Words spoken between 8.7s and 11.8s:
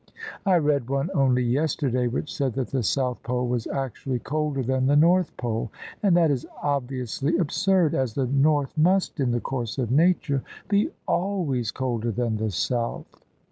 must in the course of Nature be always